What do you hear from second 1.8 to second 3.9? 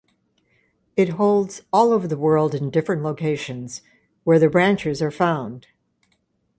over the world in different locations